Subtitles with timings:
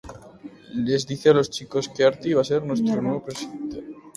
[0.77, 3.99] Les dice a los chicos que Artie va a ser su nuevo vicepresidente.